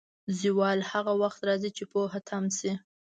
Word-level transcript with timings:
زوال 0.39 0.79
هغه 0.91 1.13
وخت 1.21 1.39
راځي، 1.49 1.71
چې 1.77 1.83
پوهه 1.91 2.19
تم 2.27 2.43
شي. 2.57 2.71